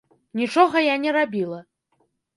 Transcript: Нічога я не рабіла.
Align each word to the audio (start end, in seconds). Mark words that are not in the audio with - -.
Нічога 0.39 0.83
я 0.85 0.95
не 1.05 1.11
рабіла. 1.19 1.59